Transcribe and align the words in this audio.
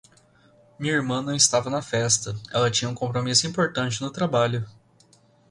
Minha 0.79 0.95
irmã 0.95 1.21
não 1.21 1.35
estava 1.35 1.69
na 1.69 1.79
festa, 1.79 2.35
ela 2.51 2.71
tinha 2.71 2.89
um 2.89 2.95
compromisso 2.95 3.45
importante 3.45 4.01
no 4.01 4.09
trabalho. 4.09 4.67